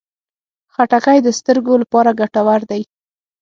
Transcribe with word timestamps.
خټکی 0.73 1.17
د 1.23 1.27
سترګو 1.39 1.73
لپاره 1.83 2.17
ګټور 2.19 2.61
دی. 2.69 2.81